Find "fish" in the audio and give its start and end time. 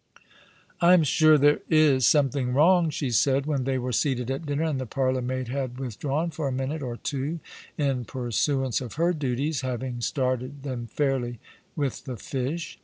12.17-12.79